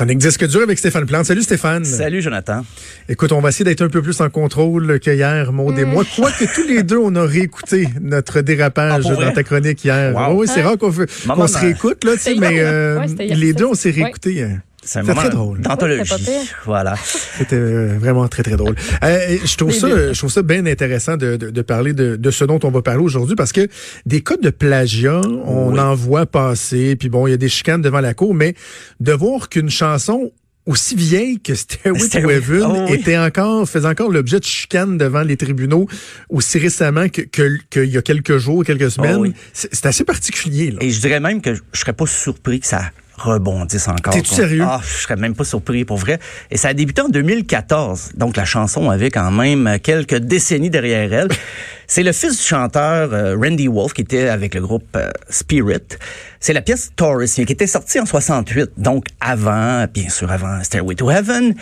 [0.00, 1.26] Chronique disque dur avec Stéphane Plante.
[1.26, 1.84] Salut Stéphane.
[1.84, 2.64] Salut Jonathan.
[3.06, 6.04] Écoute, on va essayer d'être un peu plus en contrôle que hier, Maud et moi.
[6.16, 10.14] Quoique tous les deux, on a réécouté notre dérapage Ah, dans ta chronique hier.
[10.14, 10.40] Wow.
[10.40, 13.66] Oui, c'est rare qu'on se ben, réécoute, là, tu sais, mais euh, Ouais, les deux,
[13.66, 14.56] on s'est ouais.
[14.82, 15.60] C'est un C'était moment très drôle.
[15.60, 16.26] d'anthologie.
[16.64, 16.94] Voilà.
[17.38, 18.74] C'était euh, vraiment très, très drôle.
[19.04, 22.30] Euh, je, trouve ça, je trouve ça bien intéressant de, de, de parler de, de
[22.30, 23.68] ce dont on va parler aujourd'hui parce que
[24.06, 25.80] des cas de plagiat, on Oui.
[25.80, 28.54] en voit passer, puis bon, il y a des chicanes devant la cour, mais
[29.00, 30.32] de voir qu'une chanson
[30.66, 32.94] aussi vieille que Stairway to Heaven Oh oui.
[32.94, 35.88] était encore, faisait encore l'objet de chicanes devant les tribunaux
[36.28, 39.16] aussi récemment que, que, qu'il y a quelques jours, quelques semaines.
[39.18, 39.32] Oh oui.
[39.52, 40.78] C'est c'est assez particulier, là.
[40.80, 42.82] Et je dirais même que je serais pas surpris que ça
[43.22, 44.12] rebondisse encore.
[44.12, 44.36] T'es-tu quoi.
[44.36, 44.64] sérieux?
[44.66, 46.18] Ah, je serais même pas surpris pour vrai.
[46.50, 48.12] Et ça a débuté en 2014.
[48.16, 51.28] Donc la chanson avait quand même quelques décennies derrière elle.
[51.86, 55.98] C'est le fils du chanteur euh, Randy Wolf qui était avec le groupe euh, Spirit.
[56.38, 60.94] C'est la pièce Taurus qui était sortie en 68, donc avant, bien sûr avant Stairway
[60.94, 61.54] to Heaven.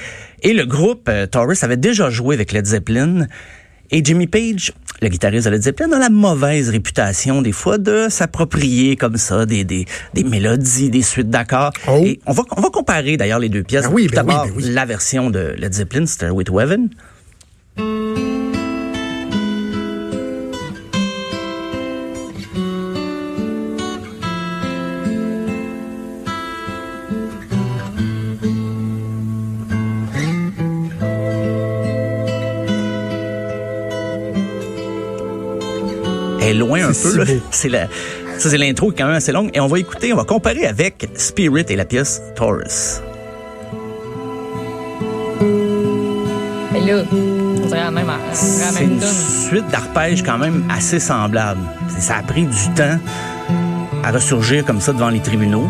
[0.43, 3.27] Et le groupe euh, Taurus avait déjà joué avec Led Zeppelin.
[3.91, 8.09] Et Jimmy Page, le guitariste de Led Zeppelin, a la mauvaise réputation des fois de
[8.11, 11.73] s'approprier comme ça des, des, des mélodies, des suites d'accords.
[11.89, 12.03] Oh.
[12.05, 13.87] Et on va, on va comparer d'ailleurs les deux pièces.
[13.87, 14.65] Ben oui, ben oui, ben oui.
[14.71, 16.91] la version de Led Zeppelin, Stairway to Heaven.
[36.69, 37.11] Loin un C'est peu.
[37.11, 37.25] si là.
[37.25, 37.41] beau.
[37.51, 37.87] C'est la,
[38.39, 39.51] ça, c'est l'intro qui est quand même assez longue.
[39.55, 43.01] Et on va écouter, on va comparer avec Spirit et la pièce Taurus.
[46.87, 49.09] Là, on dirait la même, la C'est même une donne.
[49.51, 51.61] suite d'arpèges quand même assez semblable.
[51.99, 52.99] Ça a pris du temps
[54.05, 55.69] à ressurgir comme ça devant les tribunaux.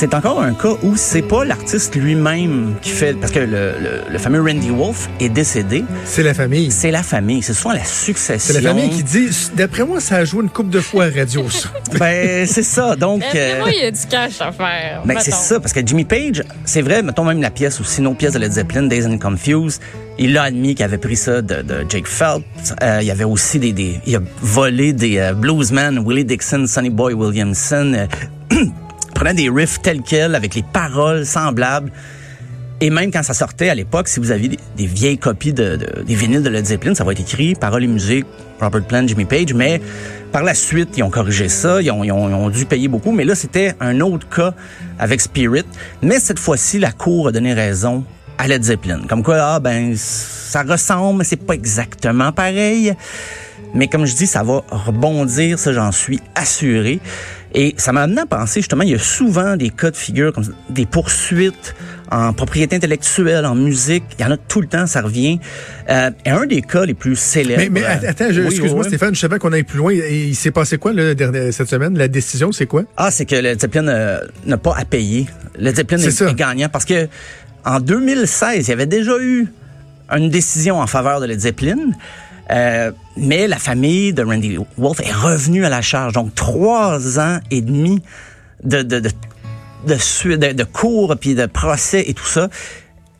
[0.00, 3.46] C'est encore un cas où c'est pas l'artiste lui-même qui fait, parce que le,
[3.80, 5.84] le- le fameux Randy Wolf est décédé.
[6.04, 6.70] C'est la famille.
[6.70, 8.54] C'est la famille, c'est souvent la succession.
[8.54, 11.10] C'est la famille qui dit, d'après moi, ça a joué une coupe de fois à
[11.10, 11.70] radio, ça.
[11.98, 12.94] Ben, c'est ça.
[12.94, 15.02] Donc, D'après euh, moi, il y a du cash à faire.
[15.04, 18.14] Ben, c'est ça, parce que Jimmy Page, c'est vrai, mettons même la pièce, ou sinon
[18.14, 19.80] pièce de Led Zeppelin, Days and Confused,
[20.16, 22.44] il a admis qu'il avait pris ça de, de Jake Phelps.
[22.84, 26.66] Euh, il y avait aussi des, des il a volé des euh, bluesmen, Willie Dixon,
[26.68, 27.94] Sonny Boy Williamson,
[28.52, 28.56] euh,
[29.18, 31.90] prenait des riffs tels quels, avec les paroles semblables.
[32.80, 36.02] Et même quand ça sortait à l'époque, si vous aviez des, vieilles copies de, de-
[36.02, 38.24] des vinyles de Led Zeppelin, ça va être écrit paroles et musique,
[38.60, 39.80] Robert Plant, Jimmy Page, mais
[40.30, 42.86] par la suite, ils ont corrigé ça, ils ont, ils ont- ils ont dû payer
[42.86, 44.54] beaucoup, mais là, c'était un autre cas
[45.00, 45.64] avec Spirit.
[46.00, 48.04] Mais cette fois-ci, la Cour a donné raison
[48.38, 49.00] à Led Zeppelin.
[49.08, 52.94] Comme quoi, ah ben, ça ressemble, mais c'est pas exactement pareil.
[53.74, 57.00] Mais comme je dis, ça va rebondir, ça j'en suis assuré.
[57.54, 60.32] Et ça m'a amené à penser justement, il y a souvent des cas de figure,
[60.32, 61.74] comme ça, des poursuites
[62.10, 64.04] en propriété intellectuelle, en musique.
[64.18, 65.38] Il y en a tout le temps, ça revient.
[65.90, 67.62] Euh, et un des cas les plus célèbres.
[67.62, 68.88] Mais, mais att- attends, Oui, excuse-moi oui.
[68.88, 69.92] Stéphane, je savais qu'on allait plus loin.
[69.92, 71.96] Il s'est passé quoi là, dernière- cette semaine?
[71.98, 72.84] La décision, c'est quoi?
[72.96, 75.26] Ah, c'est que le Zeppelin euh, n'a pas à payer.
[75.58, 77.08] Le Zeppelin est, est gagnant parce que
[77.64, 79.48] en 2016, il y avait déjà eu
[80.10, 81.76] une décision en faveur de Led Zeppelin.
[82.50, 86.12] Euh, mais la famille de Randy Wolf est revenue à la charge.
[86.14, 88.00] Donc, trois ans et demi
[88.64, 89.10] de, de, de,
[89.86, 92.48] de, de, de cours, puis de procès et tout ça,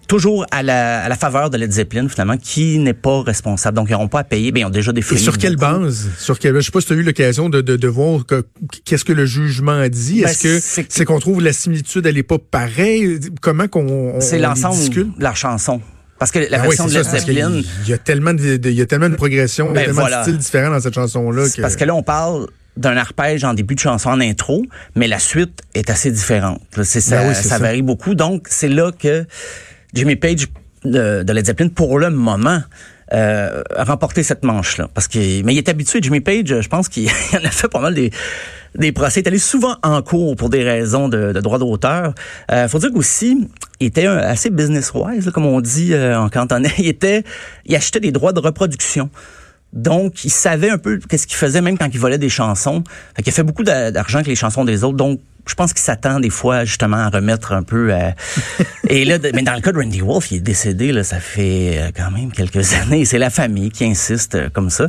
[0.07, 3.77] toujours à la, à la faveur de Led Zeppelin, finalement, qui n'est pas responsable.
[3.77, 4.51] Donc, ils n'auront pas à payer.
[4.53, 5.21] Bien, ils ont déjà Et défini.
[5.21, 5.81] sur quelle beaucoup.
[5.81, 6.09] base?
[6.19, 8.47] Sur quelle, je sais pas si tu as eu l'occasion de, de, de voir que-
[8.87, 10.23] qu'est-ce que le jugement a dit.
[10.23, 13.21] Ben, Est-ce que c'est qu'on trouve la similitude, elle est pas pareille?
[13.43, 15.83] Comment qu'on on, C'est l'ensemble de la chanson.
[16.19, 18.81] Parce que la Ah version de Led Zeppelin, Il y a tellement de, il y
[18.81, 20.19] a tellement de progression, Ben a tellement voilà.
[20.19, 21.45] de styles différents dans cette chanson-là.
[21.61, 25.19] parce que là, on parle d'un arpège en début de chanson en intro, mais la
[25.19, 26.61] suite est assez différente.
[26.77, 27.59] Là, C'est ça, Ben oui, c'est ça ça.
[27.59, 28.15] varie beaucoup.
[28.15, 29.27] Donc, c'est là que
[29.95, 30.47] Jimmy Page
[30.85, 32.63] de, de Led Zeppelin, pour le moment,
[33.13, 34.89] euh, remporter cette manche-là.
[34.95, 37.81] Parce que, mais il est habitué, Jimmy Page, je pense qu'il en a fait pas
[37.81, 38.11] mal des,
[38.75, 39.21] des procès.
[39.21, 42.15] Il est allé souvent en cours pour des raisons de, de droit d'auteur.
[42.51, 43.49] Euh, faut dire qu'aussi,
[43.81, 46.73] il était un- assez business-wise, comme on dit euh, en cantonais.
[46.79, 47.23] Il était,
[47.67, 49.11] il achetait des droits de reproduction.
[49.73, 52.83] Donc, il savait un peu qu'est-ce qu'il faisait, même quand il volait des chansons.
[53.17, 54.97] Fait qu'il a fait beaucoup d'a- d'argent avec les chansons des autres.
[54.97, 57.93] Donc, je pense qu'il s'attend des fois justement à remettre un peu.
[57.93, 58.11] euh,
[58.89, 60.93] et là, mais dans le cas de Randy Wolf, il est décédé.
[60.93, 63.05] Là, ça fait euh, quand même quelques années.
[63.05, 64.89] C'est la famille qui insiste euh, comme ça.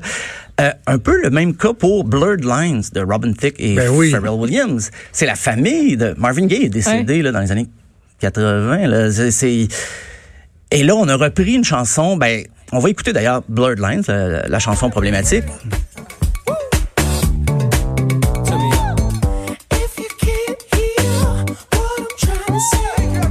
[0.61, 4.11] Euh, un peu le même cas pour Blurred Lines de Robin Thicke et Ben oui.
[4.11, 4.91] Pharrell Williams.
[5.13, 7.67] C'est la famille de Marvin Gaye est décédé là, dans les années
[8.19, 8.87] 80.
[8.87, 9.09] Là,
[10.71, 12.17] et là, on a repris une chanson.
[12.17, 15.45] Ben, on va écouter d'ailleurs Blurred Lines, la, la chanson problématique.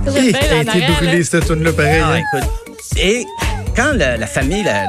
[0.06, 1.25] Elle brûlée, là.
[1.25, 2.02] cette tune-là, pareil.
[2.02, 2.17] Ah, hein.
[2.17, 2.50] écoute.
[3.00, 3.25] Et
[3.76, 4.88] quand la, la famille, la,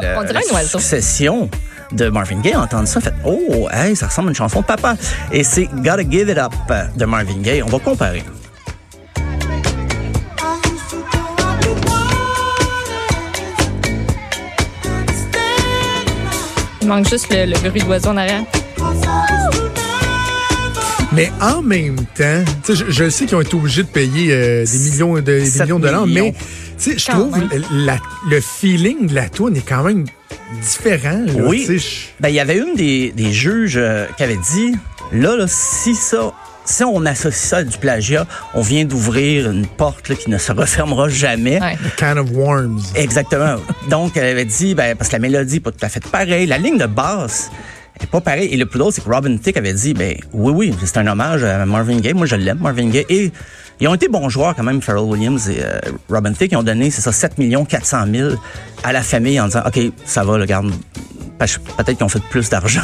[0.64, 1.50] succession
[1.92, 4.66] de Marvin Gaye a entendu ça, fait Oh, hey, ça ressemble à une chanson de
[4.66, 4.96] papa.
[5.32, 6.54] Et c'est Gotta Give It Up
[6.96, 7.64] de Marvin Gaye.
[7.64, 8.24] On va comparer.
[16.90, 18.44] Manque juste le, le bruit d'oiseau en arrière.
[21.12, 24.32] Mais en même temps, tu sais, je, je sais qu'ils ont été obligés de payer
[24.32, 26.26] euh, des millions de, des 7 millions de dollars, millions.
[26.26, 26.34] mais
[26.78, 27.36] tu sais, je trouve
[27.72, 27.98] la-
[28.30, 30.06] le feeling de la tune est quand même
[30.62, 31.22] différent.
[31.26, 31.68] là, Oui.
[32.20, 34.76] Ben, il y avait une des, des juges euh, qui avait dit,
[35.12, 36.32] là, là, si ça,
[36.70, 40.38] si on associe ça à du plagiat, on vient d'ouvrir une porte là, qui ne
[40.38, 41.60] se refermera jamais.
[41.60, 41.74] Ouais.
[41.74, 42.82] A can of worms.
[42.96, 43.56] Exactement.
[43.90, 46.46] Donc, elle avait dit, ben, parce que la mélodie n'est pas tout à fait pareille.
[46.46, 47.50] La ligne de basse
[48.00, 48.50] est pas pareille.
[48.54, 51.08] Et le plus drôle, c'est que Robin Thicke avait dit, ben, oui, oui, c'est un
[51.08, 52.14] hommage à Marvin Gaye.
[52.14, 53.06] Moi, je l'aime, Marvin Gaye.
[53.10, 53.32] Et
[53.80, 55.80] ils ont été bons joueurs quand même, Pharrell Williams et euh,
[56.10, 56.52] Robin Thicke.
[56.52, 57.34] Ils ont donné, c'est ça, 7
[57.68, 58.30] 400 000
[58.84, 60.72] à la famille en disant, OK, ça va, le garde.
[61.40, 62.82] Peut-être qu'ils ont fait plus d'argent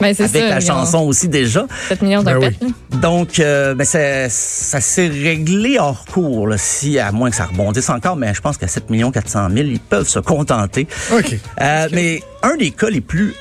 [0.00, 0.48] Ben, c'est avec ça.
[0.48, 1.66] la chanson aussi déjà.
[1.88, 2.74] 7 millions d'un Ben oui.
[3.00, 7.46] Donc, euh, ben, ça, ça s'est réglé hors cours, là, si, à moins que ça
[7.46, 10.86] rebondisse encore, mais je pense qu'à 7 400 000, ils peuvent se contenter.
[11.12, 11.36] OK.
[11.60, 13.34] Euh, Mais un des cas les plus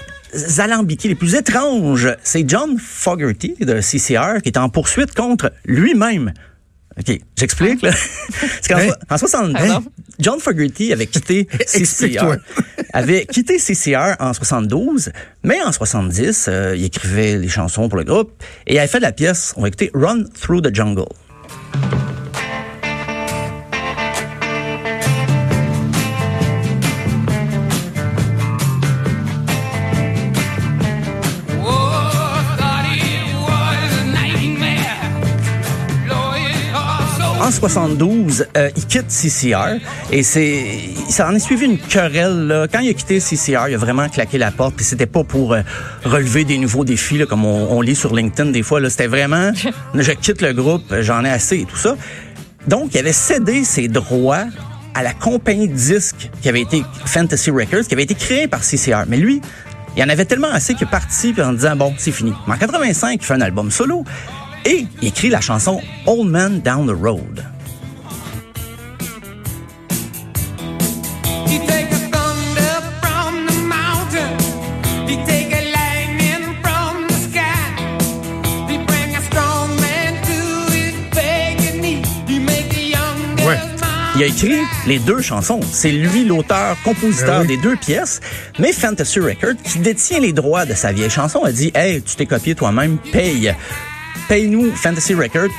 [0.59, 6.33] alambiqués, les plus étranges, c'est John Fogerty de CCR qui est en poursuite contre lui-même.
[6.99, 7.81] OK, j'explique.
[7.83, 7.91] là.
[8.61, 8.93] C'est qu'en Hein?
[9.09, 9.83] en 60 Pardon?
[10.19, 12.37] John Fogerty avait quitté CCR,
[12.93, 15.11] avait quitté CCR en 72,
[15.43, 18.31] mais en 70, euh, il écrivait des chansons pour le groupe
[18.65, 21.05] et il avait fait de la pièce, on va écouter Run Through the Jungle.
[37.57, 39.79] En 72, euh, il quitte CCR
[40.11, 40.63] et c'est
[41.09, 42.67] ça en est suivi une querelle là.
[42.71, 45.53] Quand il a quitté CCR, il a vraiment claqué la porte puis c'était pas pour
[45.53, 45.61] euh,
[46.03, 49.07] relever des nouveaux défis là, comme on, on lit sur LinkedIn des fois là, c'était
[49.07, 49.51] vraiment
[49.95, 51.95] je quitte le groupe, j'en ai assez et tout ça.
[52.67, 54.45] Donc, il avait cédé ses droits
[54.93, 58.61] à la compagnie de disques qui avait été Fantasy Records qui avait été créée par
[58.61, 59.05] CCR.
[59.07, 59.41] Mais lui,
[59.95, 62.33] il en avait tellement assez qu'il est parti puis en disant bon, c'est fini.
[62.45, 64.03] Mais en 85, il fait un album solo
[64.65, 67.45] et il écrit la chanson Old Man Down the Road.
[84.19, 84.57] Il a écrit
[84.87, 85.59] les deux chansons.
[85.71, 87.55] C'est lui l'auteur, compositeur Ben oui.
[87.55, 88.19] des deux pièces.
[88.57, 92.15] Mais Fantasy Records, qui détient les droits de sa vieille chanson, a dit Hey, tu
[92.15, 93.53] t'es copié toi-même, paye.
[94.27, 95.53] Paye-nous Fantasy Records.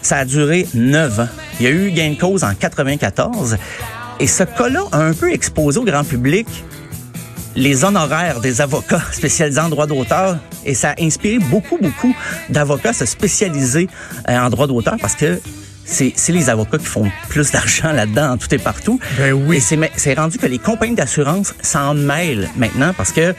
[0.00, 1.28] Ça a duré neuf ans.
[1.58, 3.56] Il y a eu gain de cause en 94.
[4.20, 6.46] Et ce cas-là a un peu exposé au grand public
[7.56, 12.14] les honoraires des avocats spécialisés en droit d'auteur et ça a inspiré beaucoup, beaucoup
[12.50, 13.88] d'avocats à se spécialiser
[14.28, 15.40] euh, en droit d'auteur parce que
[15.86, 18.98] c'est les avocats qui font plus d'argent là-dedans, en tout et partout.
[19.18, 19.56] Ben oui.
[19.58, 23.34] Et c'est rendu que les compagnies d'assurance s'en mêlent maintenant parce que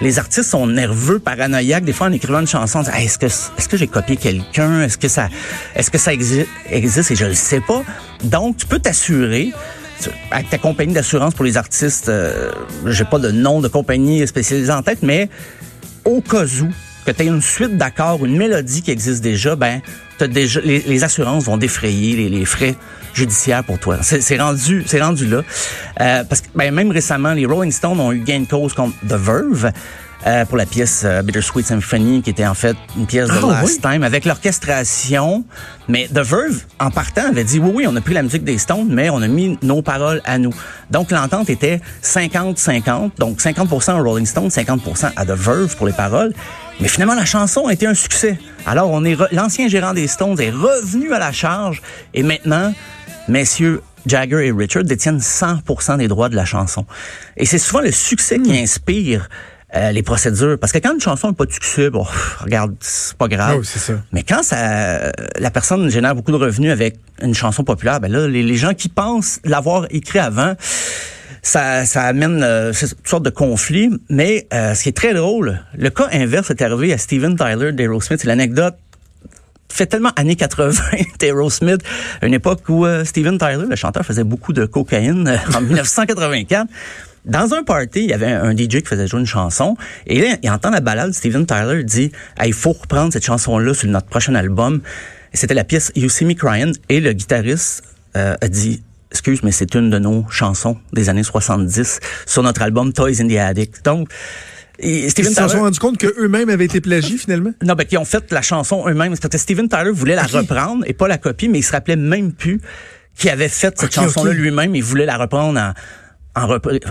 [0.00, 1.84] les artistes sont nerveux, paranoïaques.
[1.84, 4.16] Des fois, en écrivant une chanson, on dit, Hey, est-ce que est-ce que j'ai copié
[4.16, 4.80] quelqu'un?
[4.82, 5.28] Est-ce que ça
[5.76, 7.10] est-ce que ça exi- existe?
[7.10, 7.82] Et je le sais pas.
[8.24, 9.52] Donc, tu peux t'assurer
[10.30, 12.08] avec ta compagnie d'assurance pour les artistes.
[12.08, 12.50] Euh,
[12.86, 15.28] j'ai pas de nom de compagnie spécialisée en tête, mais
[16.06, 16.68] au cas où
[17.12, 19.80] que tu aies une suite d'accords, une mélodie qui existe déjà, ben
[20.18, 22.76] t'as déjà les, assurances vont défrayer les, les frais
[23.14, 23.98] judiciaires pour toi.
[24.02, 25.42] C'est c'est rendu, c'est rendu là.
[26.00, 28.94] Euh, parce que ben, même récemment, les Rolling Stones ont eu gain de cause contre
[29.08, 29.72] The Verve.
[30.26, 33.62] Euh, pour la pièce euh, Bittersweet Symphony, qui était en fait une pièce de Ah,
[33.62, 35.44] Last Time, avec l'orchestration.
[35.88, 38.58] Mais The Verve, en partant, avait dit, oui, oui, on a pris la musique des
[38.58, 40.52] Stones, mais on a mis nos paroles à nous.
[40.90, 45.92] Donc, l'entente était 50-50, donc 50% aux Rolling Stones, 50% à The Verve pour les
[45.92, 46.32] paroles.
[46.80, 48.38] Mais finalement, la chanson a été un succès.
[48.66, 51.82] Alors, on est re- l'ancien gérant des Stones est revenu à la charge,
[52.14, 52.72] et maintenant,
[53.28, 56.86] messieurs Jagger et Richard détiennent 100% des droits de la chanson.
[57.36, 59.28] Et c'est souvent le succès qui inspire
[59.74, 60.58] euh, les procédures.
[60.58, 62.04] Parce que quand une chanson n'a pas de succès, bon,
[62.40, 63.62] regarde, c'est pas grave.
[63.62, 63.94] Ça.
[64.12, 68.26] Mais quand ça, la personne génère beaucoup de revenus avec une chanson populaire, ben là,
[68.26, 70.54] les, les gens qui pensent l'avoir écrit avant,
[71.42, 73.90] ça, ça amène euh, toutes sortes de conflits.
[74.08, 77.72] Mais euh, ce qui est très drôle, le cas inverse est arrivé à Steven Tyler
[77.72, 78.20] d'Aerosmith.
[78.20, 78.74] C'est l'anecdote
[79.72, 80.72] fait tellement années 80
[81.18, 81.82] d'Aerosmith,
[82.22, 86.66] une époque où euh, Steven Tyler, le chanteur, faisait beaucoup de cocaïne euh, en 1984.
[87.24, 90.36] Dans un party, il y avait un DJ qui faisait jouer une chanson et là,
[90.42, 91.12] il entend la balade.
[91.12, 94.80] Steven Tyler dit Hey, il faut reprendre cette chanson-là sur notre prochain album.
[95.32, 97.84] Et C'était la pièce You See Me Crying et le guitariste
[98.16, 102.62] euh, a dit Excuse, mais c'est une de nos chansons des années 70 sur notre
[102.62, 103.84] album Toys in the Attic.
[103.84, 104.08] Donc,
[104.78, 107.52] et Ils Steven se sont rendus compte qu'eux-mêmes avaient été plagiés finalement?
[107.62, 109.10] non, ben, qui ont fait la chanson eux-mêmes.
[109.10, 111.96] Parce que Steven Tyler voulait la reprendre et pas la copie, mais il se rappelait
[111.96, 112.60] même plus
[113.16, 114.74] qu'il avait fait cette chanson-là lui-même.
[114.74, 115.72] Il voulait la reprendre en,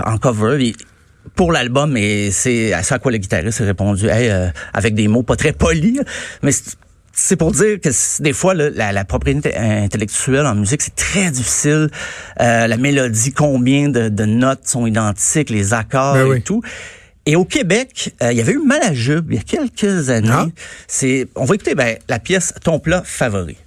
[0.06, 0.74] en, cover.
[1.36, 4.96] Pour l'album, et c'est à ça à quoi le guitariste a répondu, hey, euh, avec
[4.96, 6.00] des mots pas très polis,
[6.42, 7.90] mais c'est- pour dire que
[8.24, 11.90] des fois, là, la, la propriété intellectuelle en musique, c'est très difficile.
[12.40, 16.42] Euh, la mélodie, combien de, de notes sont identiques, les accords Ben et oui.
[16.42, 16.62] tout.
[17.26, 20.30] Et au Québec, euh, il y avait eu Malajube il y a quelques années.
[20.32, 20.48] Ah.
[20.88, 23.58] C'est, on va écouter ben, la pièce Ton plat favori.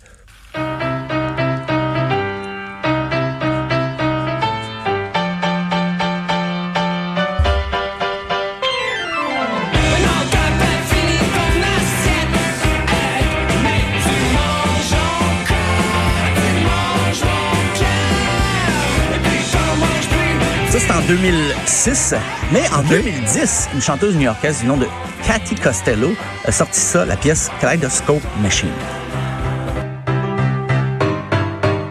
[21.16, 22.14] 2006.
[22.52, 24.86] Mais en 2010, une chanteuse new-yorkaise du nom de
[25.26, 26.12] Cathy Costello
[26.46, 28.70] a sorti ça, la pièce Kaleidoscope Machine.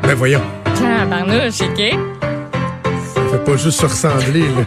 [0.02, 0.42] Ben voyons,
[0.76, 2.00] Tabarnouche, OK?
[3.14, 4.40] ça fait pas juste se ressembler.
[4.42, 4.66] Là.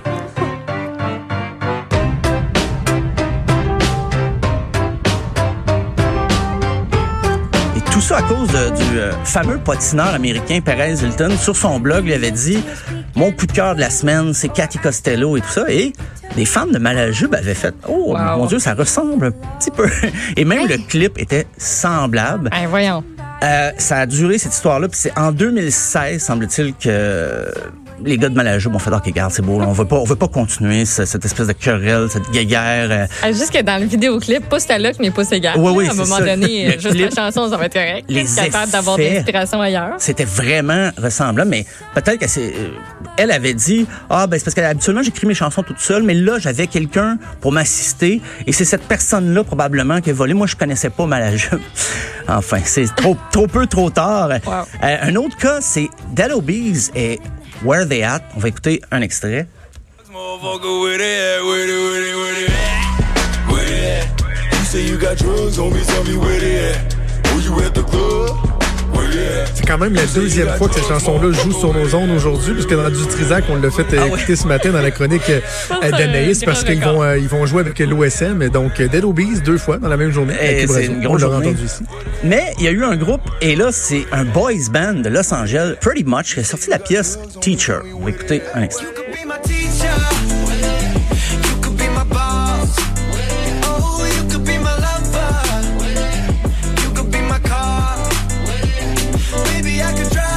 [7.77, 11.31] Et tout ça à cause de- du euh, fameux patineur américain Perez Hilton.
[11.41, 12.63] Sur son blog, il avait dit
[13.17, 15.65] Mon coup de cœur de la semaine, c'est Cathy Costello et tout ça.
[15.69, 15.93] Et
[16.35, 18.39] des fans de Malajube avaient fait Oh Wow.
[18.39, 19.89] mon Dieu, ça ressemble un petit peu.
[20.37, 22.51] Et même le clip était semblable.
[22.53, 23.05] Hey, voyons.
[23.43, 27.53] Euh, ça a duré cette histoire-là, puis c'est en 2016, semble-t-il, que
[28.05, 30.05] les gars de Malajube ont fait OK, regarde, c'est beau, là, on veut pas, on
[30.05, 32.89] veut pas continuer ce- cette espèce de querelle, cette guéguerre.
[32.91, 35.59] euh, Ah, Juste que dans le vidéoclip, pousse ta look, mais pousse égal.
[35.59, 36.25] Ouais, oui, à un c'est moment ça.
[36.25, 38.05] donné, Le juste clip, la chanson, ça va être correct.
[38.09, 39.15] les capable d'avoir de effets.
[39.17, 39.95] l'inspiration ailleurs.
[39.99, 42.69] C'était vraiment ressemblant, mais peut-être qu'elle s'est- euh,
[43.17, 46.39] elle avait dit ah ben c'est parce qu'habituellement j'écris mes chansons toute seule, mais là
[46.41, 50.35] j'avais quelqu'un pour m'assister et c'est cette personne-là probablement qui a volé.
[50.35, 51.61] Moi je connaissais pas Malajube.
[52.29, 54.31] Enfin c'est trop trop peu trop tard.
[54.47, 54.53] Wow.
[54.83, 57.21] Euh, un autre cas c'est Dead Obies et
[57.63, 58.23] Where They At.
[58.35, 59.47] On va écouter un extrait.
[64.53, 66.97] You say you got drugs, homie, tell me where they at.
[67.45, 68.54] You at the club?
[69.55, 72.67] C'est quand même la deuxième fois que cette chanson-là joue sur nos ondes aujourd'hui, parce
[72.67, 74.19] que dans du Trisac, on l'a fait euh, Ah ouais.
[74.19, 77.61] écouter ce matin dans la chronique euh, d'Anaïs, parce qu'ils vont, euh, ils vont jouer
[77.61, 80.35] avec l'OSM, et donc Dead Obies deux fois dans la même journée.
[80.39, 80.91] C'est Radio.
[80.93, 81.49] une on grosse journée.
[81.49, 81.85] entendu ici.
[82.23, 85.33] Mais il y a eu un groupe, et là, c'est un boys band de Los
[85.33, 87.79] Angeles, Pretty Much, qui a sorti la pièce Teacher.
[87.97, 88.87] On va écouter un extrait.
[88.87, 89.95] You could be my teacher.
[91.43, 92.05] You could be my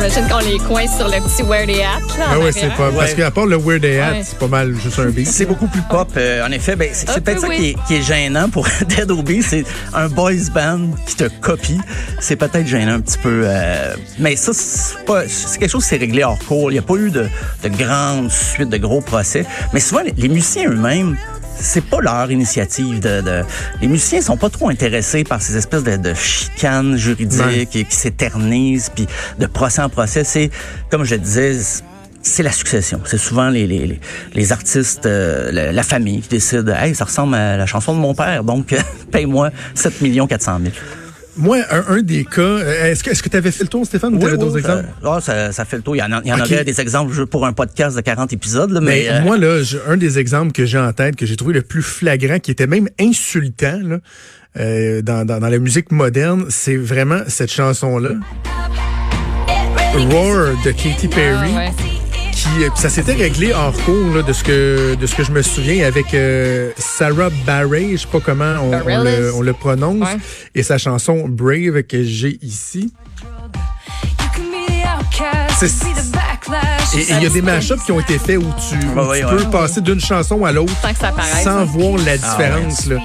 [0.10, 2.70] J'imagine qu'on les coince sur le petit Where They At, là, en Ah ouais, c'est
[2.76, 4.22] pas, parce qu'à part le Where They At, Ouais.
[4.24, 5.28] c'est pas mal juste un beat.
[5.28, 6.10] C'est beaucoup plus pop.
[6.16, 7.58] euh, en effet, ben, c'est peut-être peu, ça oui.
[7.58, 9.44] qui, est, qui est gênant pour Dead Obies.
[9.44, 11.80] C'est un boys band qui te copie.
[12.22, 13.42] C'est peut-être gênant un petit peu.
[13.46, 16.72] euh, mais ça, c'est pas- c'est quelque chose qui s'est réglé hors cours.
[16.72, 17.28] Il n'y a pas eu de,
[17.64, 19.46] de grandes suites, de gros procès.
[19.74, 21.18] Mais souvent, les, les musiciens eux-mêmes,
[21.60, 23.00] c'est pas leur initiative.
[23.00, 23.44] De, de-
[23.82, 27.66] les musiciens sont pas trop intéressés par ces espèces de, de chicanes juridiques Ouais.
[27.66, 29.08] qui, qui s'éternisent, puis
[29.40, 30.24] de procès en procès.
[30.24, 30.50] C'est,
[30.90, 31.58] comme je le disais,
[32.22, 33.00] c'est la succession.
[33.06, 34.00] C'est souvent les, les,
[34.34, 38.00] les, artistes, euh, la, la famille qui décident, hey, ça ressemble à la chanson de
[38.00, 38.76] mon père, donc
[39.12, 39.94] paye-moi 7
[40.28, 40.74] 400 000.
[41.38, 44.20] Moi, un, un des cas, euh, est-ce que tu avais fait le tour, Stéphane, ou
[44.20, 44.86] tu avais d'autres exemples?
[45.04, 45.96] Ça, ah, ça, ça fait le tour.
[45.96, 48.34] Il y en, a- il y en aurait des exemples pour un podcast de 40
[48.34, 51.26] épisodes, là, mais, Mais euh, moi, là, un des exemples que j'ai en tête, que
[51.26, 53.98] j'ai trouvé le plus flagrant, qui était même insultant là,
[54.60, 58.10] euh, dans, dans, dans la musique moderne, c'est vraiment cette chanson-là.
[59.94, 61.50] Roar de Katy Perry.
[61.56, 61.72] Ah, ouais.
[62.64, 65.42] Euh, ça s'était réglé hors cours là, de ce que de ce que je me
[65.42, 70.18] souviens avec euh, Sarah Bareilles, je sais pas comment on, le, on le prononce Ouais.
[70.56, 72.92] et sa chanson Brave que j'ai ici.
[76.96, 79.26] Et il y a des mashups qui ont été faits où tu, où Ouais, tu
[79.26, 80.72] ouais, peux passer d'une chanson à l'autre
[81.44, 82.98] Sans voir la Ah, différence là.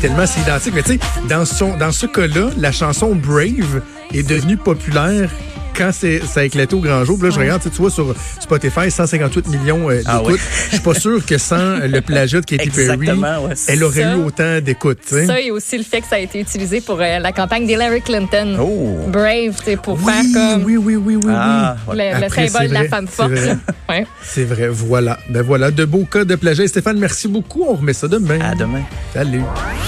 [0.00, 3.82] Tellement c'est identique, mais tu sais dans son dans ce cas-là, la chanson Brave
[4.12, 5.30] est devenue populaire
[5.76, 7.18] quand c'est ça a éclaté au grand jour.
[7.22, 10.06] Là, je regarde, tu vois sur Spotify 158 millions euh, d'écoutes.
[10.08, 10.34] Ah oui.
[10.68, 13.54] Je suis pas sûr que sans le plagiat de Katy Perry, ouais.
[13.68, 14.98] elle aurait Ça- eu autant d'écoutes.
[15.08, 18.00] Ça et aussi le fait que ça a été utilisé pour euh, la campagne d'Hillary
[18.02, 18.56] Clinton.
[18.60, 19.08] Oh.
[19.08, 21.96] Brave, c'est pour Oui, faire comme oui, oui, oui, oui, Ah, oui.
[21.98, 23.30] le, le Après, symbole de la vrai, femme c'est forte.
[23.32, 23.56] vrai.
[23.88, 24.06] Ouais.
[24.22, 25.18] C'est vrai, voilà.
[25.28, 26.66] Ben voilà, de beaux cas de plagiat.
[26.68, 27.64] Stéphane, merci beaucoup.
[27.68, 28.40] On remet ça demain.
[28.40, 28.82] à demain.
[29.14, 29.42] Salut.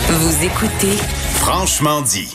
[0.08, 0.96] Vous écoutez
[1.36, 2.34] Franchement dit.